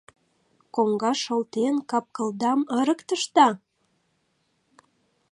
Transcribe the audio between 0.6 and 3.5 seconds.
Коҥгаш олтен, кап-кылдам ырыктышда?